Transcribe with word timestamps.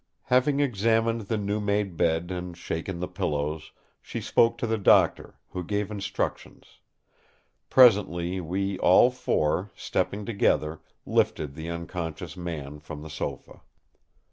Having 0.23 0.61
examined 0.61 1.21
the 1.27 1.37
new 1.37 1.59
made 1.61 1.95
bed 1.95 2.31
and 2.31 2.57
shaken 2.57 2.99
the 2.99 3.07
pillows, 3.07 3.71
she 4.01 4.19
spoke 4.19 4.57
to 4.57 4.65
the 4.65 4.79
Doctor, 4.79 5.35
who 5.51 5.63
gave 5.63 5.91
instructions; 5.91 6.79
presently 7.69 8.41
we 8.41 8.79
all 8.79 9.11
four, 9.11 9.69
stepping 9.75 10.25
together, 10.25 10.81
lifted 11.05 11.53
the 11.53 11.69
unconscious 11.69 12.35
man 12.35 12.79
from 12.79 13.03
the 13.03 13.11
sofa. 13.11 13.61